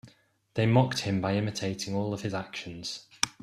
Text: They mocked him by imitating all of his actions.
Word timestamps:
They 0.55 0.65
mocked 0.65 1.01
him 1.01 1.21
by 1.21 1.35
imitating 1.35 1.93
all 1.93 2.11
of 2.11 2.23
his 2.23 2.33
actions. 2.33 3.05